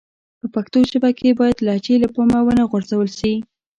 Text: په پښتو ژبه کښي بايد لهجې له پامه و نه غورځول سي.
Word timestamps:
په 0.39 0.47
پښتو 0.55 0.77
ژبه 0.89 1.09
کښي 1.17 1.31
بايد 1.39 1.57
لهجې 1.67 1.95
له 2.03 2.07
پامه 2.15 2.39
و 2.43 2.49
نه 2.59 2.63
غورځول 2.69 3.09
سي. 3.19 3.33